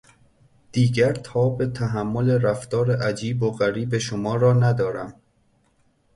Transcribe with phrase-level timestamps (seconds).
[0.71, 5.15] دیگر تاب تحمل رفتار عجیب و غریب شما را ندارم.